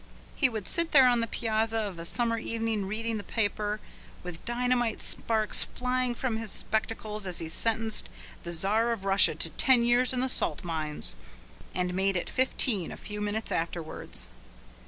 He 0.35 0.49
would 0.49 0.67
sit 0.67 0.93
there 0.93 1.07
on 1.07 1.19
the 1.19 1.27
piazza 1.27 1.77
of 1.77 1.99
a 1.99 2.05
summer 2.05 2.39
evening 2.39 2.85
reading 2.87 3.17
the 3.19 3.23
paper, 3.23 3.79
with 4.23 4.43
dynamite 4.45 5.03
sparks 5.03 5.61
flying 5.61 6.15
from 6.15 6.37
his 6.37 6.51
spectacles 6.51 7.27
as 7.27 7.37
he 7.37 7.47
sentenced 7.47 8.09
the 8.41 8.51
Czar 8.51 8.93
of 8.93 9.05
Russia 9.05 9.35
to 9.35 9.51
ten 9.51 9.83
years 9.83 10.11
in 10.11 10.19
the 10.21 10.27
salt 10.27 10.63
mines 10.63 11.17
and 11.75 11.93
made 11.93 12.17
it 12.17 12.31
fifteen 12.31 12.91
a 12.91 12.97
few 12.97 13.21
minutes 13.21 13.51
afterwards. 13.51 14.27